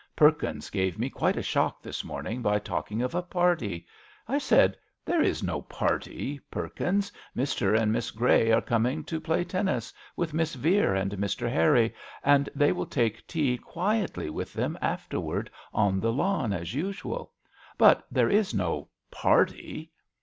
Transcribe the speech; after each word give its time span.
Perkins 0.15 0.71
gave 0.71 0.97
me 0.97 1.11
quite 1.11 1.37
a 1.37 1.43
shock 1.43 1.83
this 1.83 2.03
morning 2.03 2.41
by 2.41 2.57
talking 2.57 3.03
of 3.03 3.13
a 3.13 3.21
party. 3.21 3.85
I 4.27 4.39
said, 4.39 4.75
* 4.91 5.05
There 5.05 5.21
is 5.21 5.43
no 5.43 5.61
party, 5.61 6.39
Perkins. 6.49 7.11
Mr. 7.37 7.79
and 7.79 7.91
Miss 7.93 8.09
Grey 8.09 8.51
are 8.51 8.63
coming 8.63 9.03
to 9.03 9.21
play 9.21 9.43
tennis 9.43 9.93
with 10.15 10.33
Miss 10.33 10.55
Vere 10.55 10.95
and 10.95 11.11
Mr. 11.17 11.47
Harry, 11.51 11.93
and 12.23 12.49
they 12.55 12.71
will 12.71 12.87
take 12.87 13.27
tea 13.27 13.59
quietly 13.59 14.31
with 14.31 14.53
them 14.53 14.75
afterwards 14.81 15.51
on 15.71 15.99
the 15.99 16.11
lawn 16.11 16.51
as 16.51 16.73
usual; 16.73 17.31
but 17.77 18.03
there 18.11 18.31
is 18.31 18.55
no 18.55 18.89
party. 19.11 19.91